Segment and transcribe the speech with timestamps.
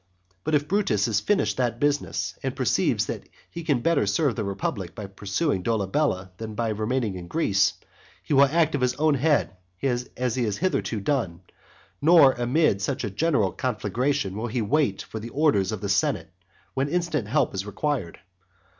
[0.43, 4.43] But if Brutus has finished that business, and perceives that he can better serve the
[4.43, 7.73] republic by pursuing Dolabella than by remaining in Greece,
[8.23, 11.41] he will act of his own head, as he has hitherto done,
[12.01, 16.33] nor amid such a general conflagration will he wait for the orders of the senate
[16.73, 18.17] when instant help is required.